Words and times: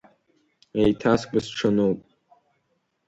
Еиҭа 0.81 1.13
сгәысҽануп. 1.19 1.99